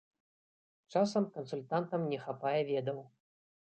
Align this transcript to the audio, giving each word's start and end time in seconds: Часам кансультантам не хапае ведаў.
Часам 0.95 1.23
кансультантам 1.37 2.01
не 2.15 2.19
хапае 2.27 2.59
ведаў. 2.75 2.99